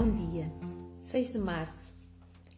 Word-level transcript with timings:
Bom 0.00 0.12
dia, 0.12 0.48
6 1.00 1.32
de 1.32 1.38
março. 1.38 1.94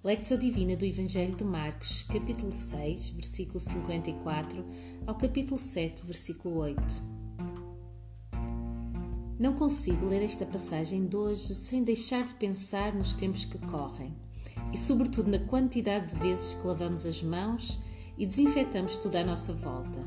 Lecção 0.05 0.37
Divina 0.37 0.77
do 0.77 0.85
Evangelho 0.85 1.35
de 1.35 1.43
Marcos, 1.43 2.03
capítulo 2.03 2.53
6, 2.53 3.09
versículo 3.09 3.59
54 3.59 4.63
ao 5.07 5.15
capítulo 5.15 5.57
7, 5.57 6.05
versículo 6.05 6.59
8. 6.59 6.83
Não 9.39 9.55
consigo 9.55 10.05
ler 10.05 10.23
esta 10.23 10.45
passagem 10.45 11.07
de 11.07 11.17
hoje 11.17 11.55
sem 11.55 11.83
deixar 11.83 12.27
de 12.27 12.35
pensar 12.35 12.95
nos 12.95 13.15
tempos 13.15 13.47
que 13.47 13.57
correm 13.57 14.15
e, 14.71 14.77
sobretudo, 14.77 15.31
na 15.31 15.39
quantidade 15.39 16.13
de 16.13 16.21
vezes 16.21 16.53
que 16.53 16.67
lavamos 16.67 17.07
as 17.07 17.23
mãos 17.23 17.81
e 18.19 18.27
desinfetamos 18.27 18.99
tudo 18.99 19.17
à 19.17 19.25
nossa 19.25 19.55
volta. 19.55 19.99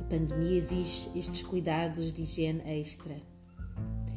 A 0.00 0.04
pandemia 0.10 0.58
exige 0.58 1.16
estes 1.16 1.44
cuidados 1.44 2.12
de 2.12 2.22
higiene 2.22 2.60
extra 2.66 3.29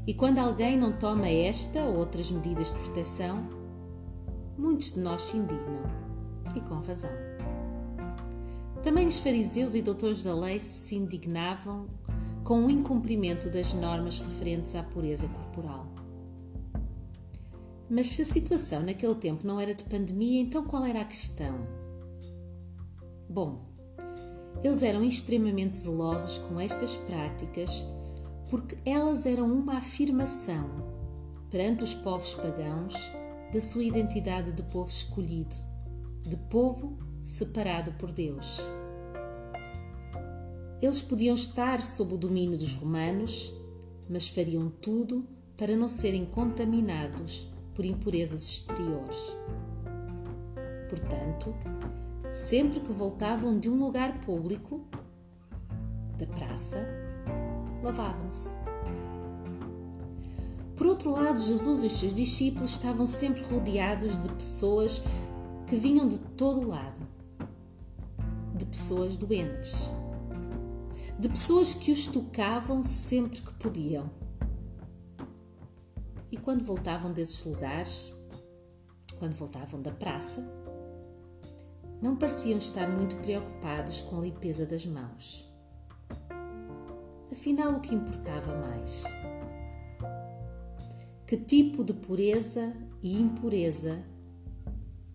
e 0.05 0.13
quando 0.13 0.39
alguém 0.39 0.77
não 0.77 0.91
toma 0.91 1.27
esta 1.29 1.81
ou 1.81 1.97
outras 1.97 2.29
medidas 2.29 2.73
de 2.73 2.79
proteção, 2.79 3.47
muitos 4.57 4.93
de 4.93 4.99
nós 4.99 5.21
se 5.21 5.37
indignam, 5.37 5.83
e 6.55 6.59
com 6.61 6.75
razão. 6.75 7.09
Também 8.81 9.07
os 9.07 9.19
fariseus 9.19 9.75
e 9.75 9.81
doutores 9.81 10.23
da 10.23 10.35
lei 10.35 10.59
se 10.59 10.95
indignavam 10.95 11.87
com 12.43 12.65
o 12.65 12.69
incumprimento 12.69 13.49
das 13.49 13.73
normas 13.73 14.19
referentes 14.19 14.75
à 14.75 14.83
pureza 14.83 15.27
corporal. 15.29 15.87
Mas 17.89 18.07
se 18.07 18.23
a 18.23 18.25
situação 18.25 18.81
naquele 18.81 19.15
tempo 19.15 19.47
não 19.47 19.59
era 19.59 19.73
de 19.73 19.85
pandemia, 19.85 20.41
então 20.41 20.65
qual 20.65 20.83
era 20.83 21.01
a 21.01 21.05
questão? 21.05 21.55
Bom, 23.29 23.61
eles 24.61 24.83
eram 24.83 25.03
extremamente 25.03 25.77
zelosos 25.77 26.37
com 26.39 26.59
estas 26.59 26.95
práticas 26.95 27.83
porque 28.53 28.77
elas 28.85 29.25
eram 29.25 29.51
uma 29.51 29.77
afirmação 29.77 30.69
perante 31.49 31.83
os 31.83 31.95
povos 31.95 32.35
pagãos 32.35 32.93
da 33.51 33.59
sua 33.59 33.83
identidade 33.83 34.51
de 34.51 34.61
povo 34.61 34.91
escolhido, 34.91 35.55
de 36.21 36.37
povo 36.37 36.99
separado 37.25 37.93
por 37.93 38.11
Deus. 38.11 38.61
Eles 40.79 41.01
podiam 41.01 41.33
estar 41.33 41.81
sob 41.81 42.13
o 42.13 42.17
domínio 42.17 42.55
dos 42.55 42.75
romanos, 42.75 43.51
mas 44.07 44.27
fariam 44.27 44.69
tudo 44.69 45.27
para 45.57 45.75
não 45.75 45.87
serem 45.87 46.23
contaminados 46.23 47.51
por 47.73 47.83
impurezas 47.83 48.47
exteriores. 48.47 49.35
Portanto, 50.89 51.55
sempre 52.31 52.81
que 52.81 52.91
voltavam 52.91 53.59
de 53.59 53.67
um 53.67 53.83
lugar 53.83 54.21
público, 54.21 54.85
da 56.19 56.27
praça, 56.27 57.02
lavavam-se. 57.83 58.53
Por 60.75 60.87
outro 60.87 61.11
lado, 61.11 61.39
Jesus 61.39 61.83
e 61.83 61.87
os 61.87 61.93
seus 61.93 62.13
discípulos 62.13 62.71
estavam 62.71 63.05
sempre 63.05 63.43
rodeados 63.43 64.19
de 64.21 64.29
pessoas 64.29 65.01
que 65.67 65.75
vinham 65.75 66.07
de 66.07 66.17
todo 66.17 66.67
lado, 66.67 67.01
de 68.55 68.65
pessoas 68.65 69.15
doentes, 69.15 69.73
de 71.19 71.29
pessoas 71.29 71.73
que 71.73 71.91
os 71.91 72.07
tocavam 72.07 72.81
sempre 72.81 73.41
que 73.41 73.53
podiam. 73.53 74.09
E 76.31 76.37
quando 76.37 76.63
voltavam 76.63 77.13
desses 77.13 77.45
lugares, 77.45 78.11
quando 79.19 79.35
voltavam 79.35 79.81
da 79.81 79.91
praça, 79.91 80.43
não 82.01 82.15
pareciam 82.15 82.57
estar 82.57 82.89
muito 82.89 83.15
preocupados 83.17 84.01
com 84.01 84.17
a 84.17 84.21
limpeza 84.21 84.65
das 84.65 84.85
mãos. 84.85 85.52
Afinal, 87.43 87.73
o 87.73 87.81
que 87.81 87.93
importava 87.93 88.55
mais? 88.55 89.03
Que 91.27 91.35
tipo 91.35 91.83
de 91.83 91.91
pureza 91.91 92.73
e 93.01 93.19
impureza 93.19 94.01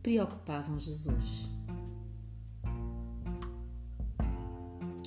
preocupavam 0.02 0.78
Jesus? 0.78 1.48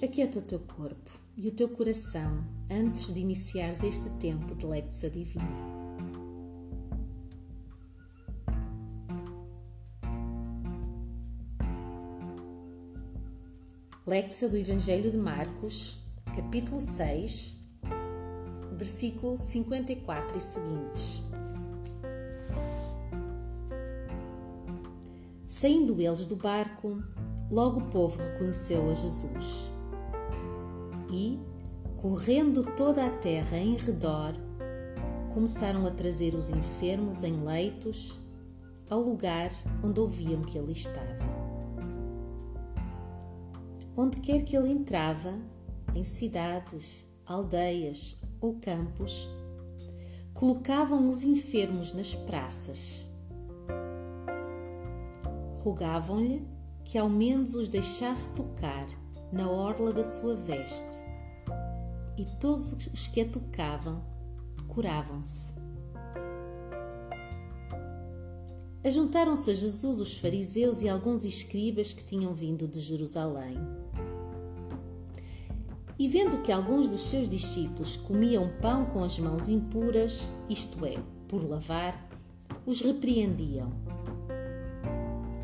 Aquieta 0.04 0.40
o 0.40 0.42
teu 0.42 0.62
corpo 0.62 1.12
e 1.38 1.48
o 1.48 1.52
teu 1.52 1.70
coração 1.70 2.44
antes 2.68 3.14
de 3.14 3.20
iniciares 3.20 3.84
este 3.84 4.10
tempo 4.14 4.56
de 4.56 4.66
lectio 4.66 5.12
divina. 5.12 5.46
Lectio 14.08 14.50
do 14.50 14.58
Evangelho 14.58 15.12
de 15.12 15.18
Marcos, 15.20 16.01
capítulo 16.36 16.80
6, 16.80 17.58
versículo 18.78 19.38
54 19.38 20.38
e 20.38 20.42
seguintes. 20.42 21.22
Saindo 25.48 26.00
eles 26.00 26.26
do 26.26 26.38
barco, 26.38 27.04
logo 27.50 27.82
o 27.82 27.90
povo 27.90 28.18
reconheceu 28.18 28.90
a 28.90 28.94
Jesus. 28.94 29.70
E, 31.12 31.38
correndo 31.98 32.64
toda 32.78 33.06
a 33.06 33.10
terra 33.10 33.58
em 33.58 33.76
redor, 33.76 34.34
começaram 35.34 35.86
a 35.86 35.92
trazer 35.92 36.34
os 36.34 36.50
enfermos 36.50 37.24
em 37.24 37.44
leitos 37.44 38.18
ao 38.90 39.02
lugar 39.02 39.52
onde 39.84 40.00
ouviam 40.00 40.42
que 40.42 40.58
ele 40.58 40.72
estava. 40.72 41.20
Onde 43.98 44.22
quer 44.22 44.44
que 44.44 44.56
ele 44.56 44.72
entrava, 44.72 45.38
em 45.96 46.04
cidades, 46.04 47.08
aldeias 47.26 48.18
ou 48.40 48.56
campos, 48.56 49.30
colocavam 50.34 51.08
os 51.08 51.24
enfermos 51.24 51.94
nas 51.94 52.16
praças. 52.16 53.08
Rogavam-lhe 55.60 56.48
que 56.84 56.98
ao 56.98 57.10
menos 57.10 57.56
os 57.56 57.70
deixasse 57.70 58.36
tocar 58.36 58.88
na 59.32 59.50
orla 59.50 59.94
da 59.94 60.04
sua 60.04 60.36
veste, 60.36 60.98
e 62.18 62.26
todos 62.40 62.74
os 62.94 63.08
que 63.08 63.22
a 63.22 63.26
tocavam 63.26 64.04
curavam-se. 64.68 65.54
Ajuntaram-se 68.84 69.52
a 69.52 69.54
Jesus 69.54 70.00
os 70.00 70.18
fariseus 70.18 70.82
e 70.82 70.90
alguns 70.90 71.24
escribas 71.24 71.94
que 71.94 72.04
tinham 72.04 72.34
vindo 72.34 72.68
de 72.68 72.80
Jerusalém. 72.80 73.56
E 76.00 76.08
vendo 76.08 76.42
que 76.42 76.52
alguns 76.52 76.88
dos 76.88 77.02
seus 77.02 77.30
discípulos 77.30 77.96
comiam 77.96 78.50
pão 78.62 78.86
com 78.86 79.04
as 79.04 79.20
mãos 79.20 79.50
impuras, 79.50 80.28
isto 80.50 80.86
é, 80.86 80.98
por 81.28 81.48
lavar, 81.48 82.10
os 82.66 82.82
repreendiam. 82.82 83.72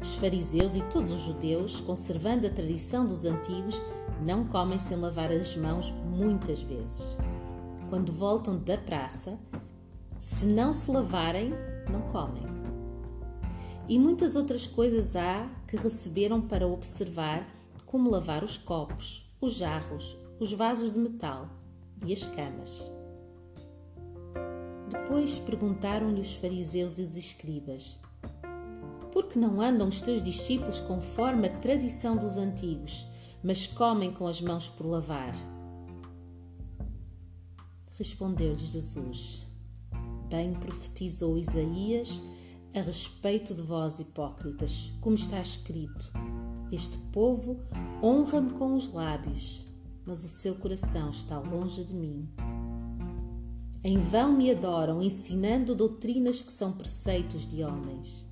Os 0.01 0.15
fariseus 0.15 0.75
e 0.75 0.81
todos 0.83 1.11
os 1.11 1.21
judeus, 1.21 1.79
conservando 1.79 2.47
a 2.47 2.49
tradição 2.49 3.05
dos 3.05 3.25
antigos, 3.25 3.81
não 4.21 4.45
comem 4.45 4.79
sem 4.79 4.97
lavar 4.97 5.31
as 5.31 5.55
mãos 5.55 5.91
muitas 5.91 6.61
vezes. 6.61 7.17
Quando 7.89 8.11
voltam 8.11 8.57
da 8.57 8.77
praça, 8.77 9.37
se 10.19 10.47
não 10.47 10.73
se 10.73 10.89
lavarem, 10.91 11.53
não 11.91 12.01
comem. 12.01 12.43
E 13.87 13.97
muitas 13.97 14.35
outras 14.35 14.67
coisas 14.67 15.15
há 15.15 15.47
que 15.67 15.77
receberam 15.77 16.41
para 16.41 16.67
observar, 16.67 17.47
como 17.85 18.09
lavar 18.09 18.43
os 18.43 18.57
copos, 18.57 19.29
os 19.39 19.53
jarros, 19.53 20.17
os 20.39 20.53
vasos 20.53 20.93
de 20.93 20.99
metal 20.99 21.49
e 22.05 22.13
as 22.13 22.23
camas. 22.25 22.91
Depois 24.89 25.37
perguntaram-lhe 25.39 26.21
os 26.21 26.33
fariseus 26.33 26.97
e 26.97 27.01
os 27.01 27.17
escribas: 27.17 27.99
Por 29.11 29.27
que 29.27 29.37
não 29.37 29.59
andam 29.59 29.87
os 29.87 30.01
teus 30.01 30.23
discípulos 30.23 30.79
conforme 30.79 31.47
a 31.47 31.59
tradição 31.59 32.15
dos 32.15 32.37
antigos, 32.37 33.05
mas 33.43 33.67
comem 33.67 34.11
com 34.13 34.27
as 34.27 34.39
mãos 34.39 34.67
por 34.69 34.85
lavar? 34.85 35.35
Respondeu-lhes 37.97 38.61
Jesus: 38.61 39.41
Bem 40.29 40.53
profetizou 40.53 41.37
Isaías 41.37 42.21
a 42.73 42.81
respeito 42.81 43.55
de 43.55 43.61
vós, 43.61 43.99
hipócritas, 43.99 44.91
como 45.01 45.15
está 45.15 45.41
escrito: 45.41 46.11
Este 46.71 46.97
povo 47.11 47.59
honra-me 48.03 48.51
com 48.51 48.75
os 48.75 48.93
lábios, 48.93 49.66
mas 50.07 50.23
o 50.23 50.29
seu 50.29 50.55
coração 50.55 51.09
está 51.09 51.37
longe 51.37 51.83
de 51.83 51.93
mim. 51.93 52.29
Em 53.83 53.99
vão 53.99 54.31
me 54.31 54.49
adoram, 54.49 55.03
ensinando 55.03 55.75
doutrinas 55.75 56.41
que 56.41 56.51
são 56.51 56.71
preceitos 56.71 57.45
de 57.45 57.61
homens. 57.61 58.25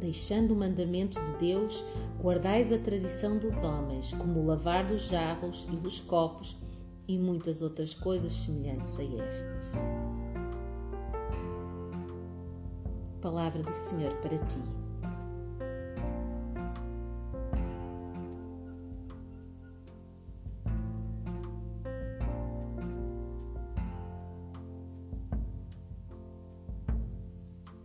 Deixando 0.00 0.54
o 0.54 0.56
mandamento 0.56 1.20
de 1.20 1.38
Deus, 1.38 1.84
guardais 2.20 2.72
a 2.72 2.78
tradição 2.78 3.38
dos 3.38 3.62
homens, 3.62 4.14
como 4.14 4.40
o 4.40 4.46
lavar 4.46 4.86
dos 4.86 5.02
jarros 5.02 5.68
e 5.70 5.76
dos 5.76 6.00
copos 6.00 6.56
e 7.06 7.18
muitas 7.18 7.60
outras 7.60 7.92
coisas 7.92 8.32
semelhantes 8.32 8.98
a 8.98 9.04
estas. 9.04 9.66
Palavra 13.20 13.62
do 13.62 13.72
Senhor 13.72 14.14
para 14.16 14.38
ti. 14.38 14.81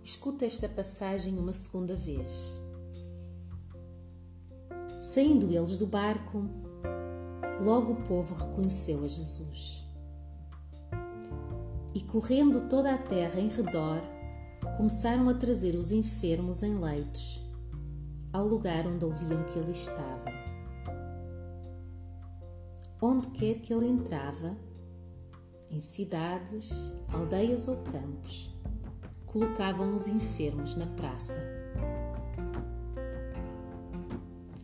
Escuta 0.07 0.45
esta 0.45 0.69
passagem 0.69 1.37
uma 1.37 1.51
segunda 1.51 1.93
vez. 1.93 2.57
Saindo 5.01 5.51
eles 5.51 5.75
do 5.75 5.85
barco, 5.85 6.45
logo 7.59 7.91
o 7.91 8.03
povo 8.03 8.33
reconheceu 8.33 9.03
a 9.03 9.07
Jesus. 9.07 9.85
E 11.93 12.01
correndo 12.03 12.69
toda 12.69 12.93
a 12.93 12.97
terra 12.97 13.37
em 13.37 13.49
redor, 13.49 14.01
começaram 14.77 15.27
a 15.27 15.33
trazer 15.33 15.75
os 15.75 15.91
enfermos 15.91 16.63
em 16.63 16.79
leitos, 16.79 17.45
ao 18.31 18.47
lugar 18.47 18.87
onde 18.87 19.03
ouviam 19.03 19.43
que 19.43 19.59
ele 19.59 19.71
estava. 19.71 20.31
Onde 23.01 23.27
quer 23.31 23.55
que 23.55 23.73
ele 23.73 23.87
entrava, 23.87 24.55
em 25.69 25.81
cidades, 25.81 26.71
aldeias 27.11 27.67
ou 27.67 27.83
campos, 27.83 28.56
colocavam 29.37 29.95
os 29.95 30.07
enfermos 30.07 30.75
na 30.75 30.87
praça. 30.87 31.37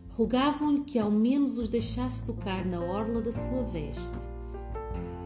Rogavam-lhe 0.09 0.81
que 0.81 0.97
ao 0.97 1.11
menos 1.11 1.59
os 1.59 1.69
deixasse 1.69 2.25
tocar 2.25 2.65
na 2.65 2.81
orla 2.81 3.21
da 3.21 3.31
sua 3.31 3.61
veste, 3.63 4.17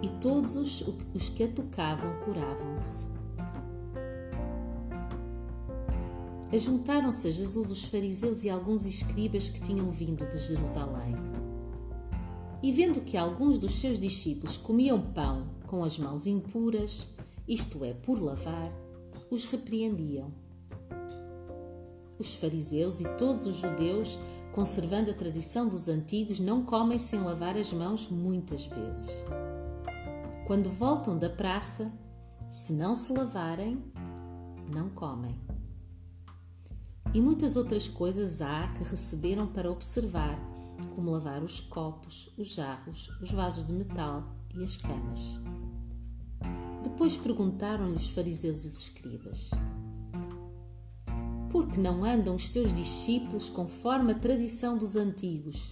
e 0.01 0.09
todos 0.19 0.57
os 0.57 1.29
que 1.29 1.43
a 1.43 1.47
tocavam 1.47 2.13
curavam-se. 2.25 3.07
Ajuntaram-se 6.51 7.29
a 7.29 7.31
Jesus 7.31 7.71
os 7.71 7.85
fariseus 7.85 8.43
e 8.43 8.49
alguns 8.49 8.85
escribas 8.85 9.49
que 9.49 9.61
tinham 9.61 9.91
vindo 9.91 10.25
de 10.25 10.39
Jerusalém. 10.39 11.15
E 12.61 12.71
vendo 12.71 13.01
que 13.01 13.15
alguns 13.15 13.57
dos 13.57 13.75
seus 13.79 13.97
discípulos 13.97 14.57
comiam 14.57 15.01
pão 15.13 15.47
com 15.67 15.83
as 15.85 15.97
mãos 15.97 16.27
impuras, 16.27 17.07
isto 17.47 17.83
é, 17.85 17.93
por 17.93 18.21
lavar, 18.21 18.86
os 19.29 19.45
repreendiam. 19.45 20.31
Os 22.19 22.33
fariseus 22.33 22.99
e 22.99 23.03
todos 23.15 23.45
os 23.45 23.57
judeus, 23.57 24.17
conservando 24.51 25.11
a 25.11 25.13
tradição 25.13 25.67
dos 25.67 25.87
antigos, 25.87 26.39
não 26.39 26.63
comem 26.63 26.97
sem 26.97 27.19
lavar 27.19 27.55
as 27.55 27.71
mãos 27.71 28.09
muitas 28.09 28.65
vezes. 28.65 29.11
Quando 30.47 30.69
voltam 30.69 31.17
da 31.17 31.29
praça, 31.29 31.91
se 32.49 32.73
não 32.73 32.95
se 32.95 33.13
lavarem, 33.13 33.83
não 34.73 34.89
comem. 34.89 35.37
E 37.13 37.21
muitas 37.21 37.55
outras 37.55 37.87
coisas 37.87 38.41
há 38.41 38.67
que 38.69 38.83
receberam 38.83 39.47
para 39.47 39.71
observar, 39.71 40.37
como 40.95 41.11
lavar 41.11 41.43
os 41.43 41.59
copos, 41.59 42.33
os 42.37 42.53
jarros, 42.53 43.09
os 43.21 43.31
vasos 43.31 43.65
de 43.65 43.73
metal 43.73 44.23
e 44.55 44.63
as 44.63 44.77
camas. 44.77 45.39
Depois 46.97 47.15
perguntaram-lhe 47.15 47.93
os 47.93 48.09
fariseus 48.09 48.65
e 48.65 48.69
os 48.69 48.81
escribas: 48.81 49.51
Por 51.51 51.67
que 51.67 51.79
não 51.79 52.03
andam 52.03 52.33
os 52.33 52.49
teus 52.49 52.73
discípulos 52.73 53.49
conforme 53.49 54.13
a 54.13 54.19
tradição 54.19 54.75
dos 54.75 54.95
antigos, 54.95 55.71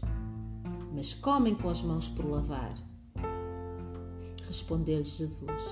mas 0.94 1.16
comem 1.16 1.56
com 1.56 1.68
as 1.68 1.82
mãos 1.82 2.08
por 2.10 2.26
lavar? 2.26 2.78
Respondeu-lhes 4.48 5.18
Jesus: 5.18 5.64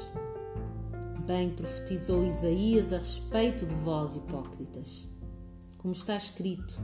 Bem 1.27 1.51
profetizou 1.51 2.25
Isaías 2.25 2.91
a 2.91 2.97
respeito 2.97 3.67
de 3.67 3.75
vós, 3.75 4.15
hipócritas 4.15 5.07
como 5.77 5.93
está 5.93 6.15
escrito: 6.15 6.81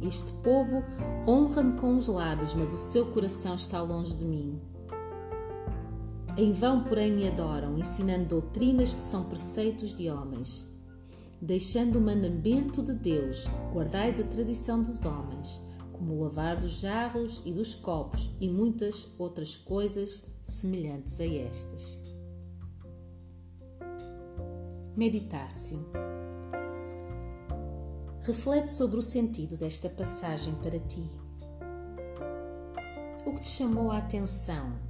Este 0.00 0.32
povo 0.42 0.82
honra-me 1.24 1.78
com 1.78 1.96
os 1.96 2.08
lábios, 2.08 2.52
mas 2.52 2.74
o 2.74 2.78
seu 2.78 3.06
coração 3.12 3.54
está 3.54 3.80
longe 3.80 4.16
de 4.16 4.24
mim. 4.24 4.60
Em 6.38 6.52
vão, 6.52 6.84
porém, 6.84 7.10
me 7.10 7.26
adoram, 7.26 7.76
ensinando 7.76 8.26
doutrinas 8.26 8.94
que 8.94 9.02
são 9.02 9.24
preceitos 9.24 9.92
de 9.92 10.08
homens. 10.08 10.68
Deixando 11.42 11.96
o 11.96 12.00
mandamento 12.00 12.80
de 12.80 12.94
Deus, 12.94 13.48
guardais 13.72 14.20
a 14.20 14.22
tradição 14.22 14.80
dos 14.80 15.04
homens, 15.04 15.60
como 15.90 16.14
o 16.14 16.22
lavar 16.22 16.56
dos 16.56 16.78
jarros 16.78 17.42
e 17.44 17.52
dos 17.52 17.74
copos 17.74 18.30
e 18.40 18.48
muitas 18.48 19.12
outras 19.18 19.56
coisas 19.56 20.24
semelhantes 20.44 21.18
a 21.18 21.26
estas. 21.26 22.00
Meditácio 24.96 25.90
Reflete 28.20 28.72
sobre 28.72 28.98
o 28.98 29.02
sentido 29.02 29.56
desta 29.56 29.88
passagem 29.88 30.54
para 30.62 30.78
ti. 30.78 31.02
O 33.26 33.34
que 33.34 33.40
te 33.40 33.48
chamou 33.48 33.90
a 33.90 33.98
atenção? 33.98 34.87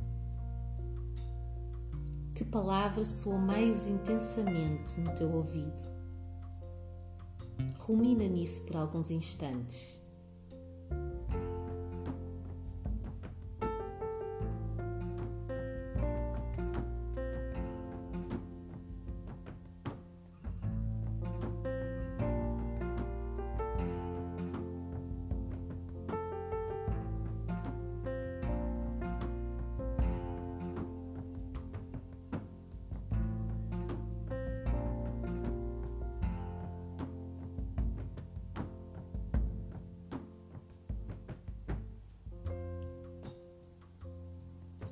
Que 2.39 2.45
palavra 2.45 3.05
soou 3.05 3.37
mais 3.37 3.85
intensamente 3.89 5.01
no 5.01 5.13
teu 5.17 5.29
ouvido? 5.29 5.91
Rumina 7.81 8.29
nisso 8.29 8.65
por 8.65 8.77
alguns 8.77 9.11
instantes. 9.11 10.01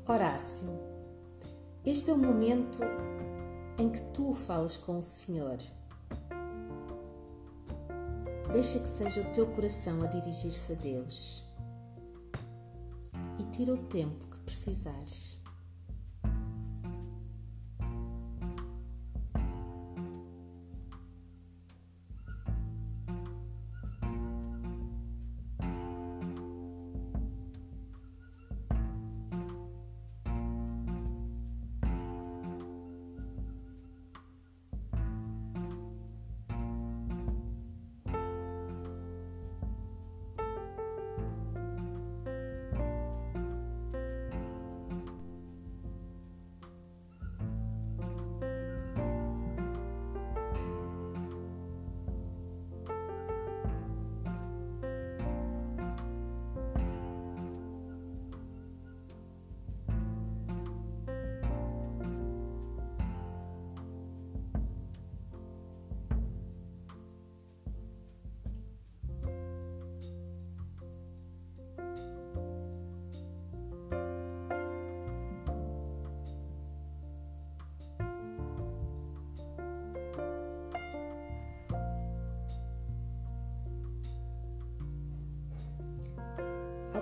Horácio, 0.08 0.68
este 1.84 2.10
é 2.10 2.14
o 2.14 2.16
momento 2.16 2.78
em 3.76 3.90
que 3.90 4.00
tu 4.12 4.34
falas 4.34 4.76
com 4.76 4.98
o 4.98 5.02
Senhor. 5.02 5.58
Deixa 8.52 8.78
que 8.78 8.86
seja 8.86 9.22
o 9.22 9.32
teu 9.32 9.48
coração 9.48 10.04
a 10.04 10.06
dirigir-se 10.06 10.74
a 10.74 10.76
Deus 10.76 11.44
e 13.40 13.44
tira 13.50 13.74
o 13.74 13.78
tempo 13.88 14.24
que 14.26 14.36
precisares. 14.44 15.35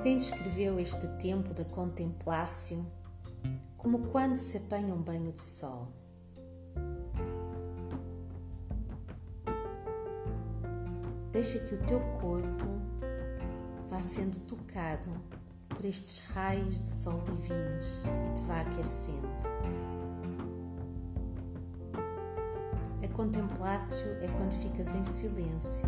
Alguém 0.04 0.18
descreveu 0.18 0.78
este 0.78 1.08
tempo 1.16 1.54
da 1.54 1.64
contemplácio 1.64 2.84
como 3.78 4.08
quando 4.08 4.36
se 4.36 4.58
apanha 4.58 4.94
um 4.94 5.00
banho 5.00 5.32
de 5.32 5.40
sol. 5.40 5.88
Deixa 11.32 11.58
que 11.58 11.74
o 11.74 11.78
teu 11.86 12.00
corpo 12.20 12.66
vá 13.88 14.02
sendo 14.02 14.40
tocado 14.40 15.08
por 15.70 15.82
estes 15.86 16.22
raios 16.34 16.82
de 16.82 16.90
sol 16.90 17.22
divinos 17.22 18.04
e 18.04 18.34
te 18.34 18.42
vá 18.42 18.60
aquecendo. 18.60 19.64
contemplácio 23.14 24.10
é 24.20 24.26
quando 24.26 24.52
ficas 24.60 24.92
em 24.92 25.04
silêncio 25.04 25.86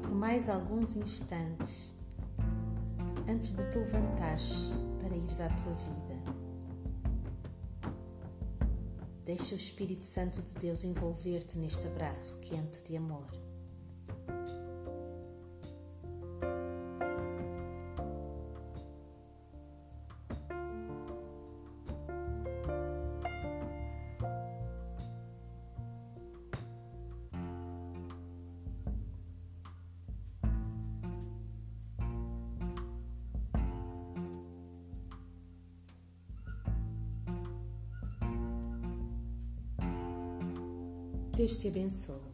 por 0.00 0.12
mais 0.12 0.48
alguns 0.48 0.96
instantes 0.96 1.95
antes 3.28 3.52
de 3.52 3.64
te 3.70 3.78
levantares 3.78 4.72
para 5.00 5.16
ires 5.16 5.40
à 5.40 5.48
tua 5.48 5.74
vida. 5.74 6.06
Deixa 9.24 9.54
o 9.54 9.58
Espírito 9.58 10.04
Santo 10.04 10.40
de 10.40 10.54
Deus 10.54 10.84
envolver-te 10.84 11.58
neste 11.58 11.86
abraço 11.86 12.38
quente 12.40 12.80
de 12.84 12.96
amor. 12.96 13.26
Deus 41.36 41.58
te 41.58 41.68
abençoe. 41.68 42.25